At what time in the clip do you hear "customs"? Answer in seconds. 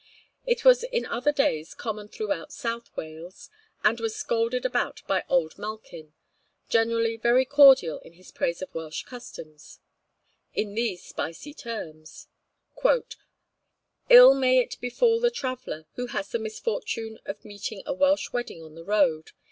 9.03-9.79